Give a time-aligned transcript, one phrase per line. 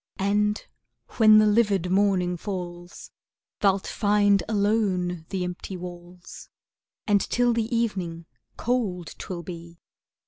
[0.17, 0.65] And
[1.17, 3.11] when the livid morning falls,
[3.59, 6.49] Thou'lt find alone the empty walls,
[7.05, 8.25] And till the evening,
[8.57, 9.77] cold 'twill be.